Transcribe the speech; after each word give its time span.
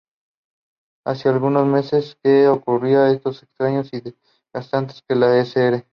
Hacía 1.05 1.29
algunos 1.31 1.67
meses 1.67 2.17
que 2.23 2.47
ocurrían 2.47 3.11
hechos 3.13 3.43
extraños 3.43 3.91
y 3.93 4.01
desagradables 4.01 5.03
que 5.07 5.13
la 5.15 5.39
Sra. 5.45 5.85